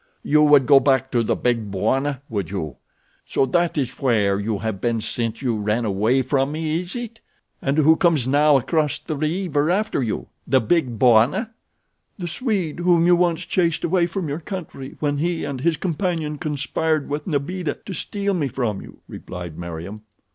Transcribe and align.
"You 0.23 0.41
would 0.41 0.65
go 0.65 0.79
back 0.79 1.11
to 1.11 1.21
the 1.21 1.35
Big 1.35 1.69
Bwana, 1.69 2.21
would 2.27 2.49
you? 2.49 2.77
So 3.27 3.45
that 3.45 3.77
is 3.77 3.99
where 3.99 4.39
you 4.39 4.57
have 4.57 4.81
been 4.81 4.99
since 4.99 5.43
you 5.43 5.57
ran 5.57 5.85
away 5.85 6.23
from 6.23 6.53
me, 6.53 6.81
is 6.81 6.95
it? 6.95 7.21
And 7.61 7.77
who 7.77 7.95
comes 7.97 8.25
now 8.27 8.57
across 8.57 8.97
the 8.97 9.15
river 9.15 9.69
after 9.69 10.01
you—the 10.01 10.61
Big 10.61 10.97
Bwana?" 10.97 11.51
"The 12.17 12.27
Swede 12.27 12.79
whom 12.79 13.05
you 13.05 13.15
once 13.15 13.45
chased 13.45 13.83
away 13.83 14.07
from 14.07 14.27
your 14.27 14.39
country 14.39 14.95
when 15.01 15.19
he 15.19 15.45
and 15.45 15.61
his 15.61 15.77
companion 15.77 16.39
conspired 16.39 17.07
with 17.07 17.27
Nbeeda 17.27 17.83
to 17.85 17.93
steal 17.93 18.33
me 18.33 18.47
from 18.47 18.81
you," 18.81 18.97
replied 19.07 19.55
Meriem. 19.55 20.01